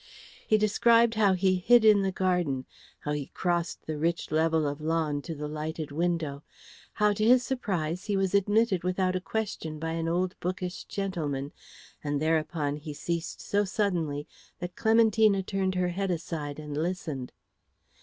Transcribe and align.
He 0.47 0.57
described 0.57 1.13
how 1.13 1.33
he 1.33 1.57
hid 1.57 1.85
in 1.85 2.01
the 2.01 2.11
garden, 2.11 2.65
how 3.01 3.11
he 3.11 3.27
crossed 3.35 3.85
the 3.85 3.99
rich 3.99 4.31
level 4.31 4.65
of 4.67 4.81
lawn 4.81 5.21
to 5.21 5.35
the 5.35 5.47
lighted 5.47 5.91
window, 5.91 6.41
how 6.93 7.13
to 7.13 7.23
his 7.23 7.43
surprise 7.45 8.05
he 8.05 8.17
was 8.17 8.33
admitted 8.33 8.83
without 8.83 9.15
a 9.15 9.21
question 9.21 9.77
by 9.77 9.91
an 9.91 10.07
old 10.07 10.33
bookish 10.39 10.85
gentleman 10.85 11.51
and 12.03 12.19
thereupon 12.19 12.77
he 12.77 12.95
ceased 12.95 13.41
so 13.41 13.63
suddenly 13.63 14.27
that 14.57 14.75
Clementina 14.75 15.43
turned 15.43 15.75
her 15.75 15.89
head 15.89 16.09
aside 16.09 16.57
and 16.57 16.75
listened. 16.75 17.31